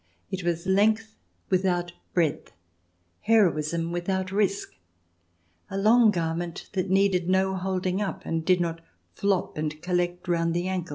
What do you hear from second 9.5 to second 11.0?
and collect round the ankles.